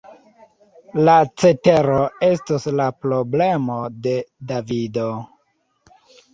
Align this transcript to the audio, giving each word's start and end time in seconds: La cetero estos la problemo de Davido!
La 1.09 1.17
cetero 1.41 1.99
estos 2.29 2.67
la 2.81 2.89
problemo 3.05 3.79
de 4.09 4.17
Davido! 4.55 5.09